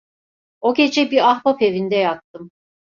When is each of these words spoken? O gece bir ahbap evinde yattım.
O 0.61 0.73
gece 0.73 1.11
bir 1.11 1.29
ahbap 1.31 1.61
evinde 1.61 1.95
yattım. 1.95 2.51